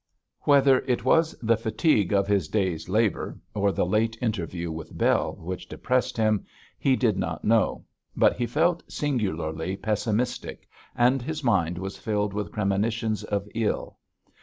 [0.45, 5.33] Whether it was the fatigue of his day's labour, or the late interview with Bell
[5.35, 6.43] which depressed him,
[6.79, 7.85] he did not know,
[8.17, 13.99] but he felt singularly pessimistic and his mind was filled with premonitions of ill.